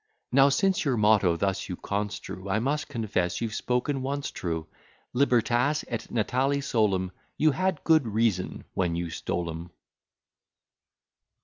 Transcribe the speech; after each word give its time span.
Now 0.31 0.49
since 0.49 0.83
your 0.83 0.97
motto 0.97 1.37
thus 1.37 1.69
you 1.69 1.75
construe, 1.75 2.49
I 2.49 2.57
must 2.57 2.87
confess 2.87 3.39
you've 3.39 3.53
spoken 3.53 4.01
once 4.01 4.31
true. 4.31 4.65
Libertas 5.13 5.85
et 5.87 6.09
natale 6.09 6.59
solum: 6.59 7.11
You 7.37 7.51
had 7.51 7.83
good 7.83 8.07
reason 8.07 8.63
when 8.73 8.95
you 8.95 9.11
stole 9.11 9.47
'em. 9.47 9.69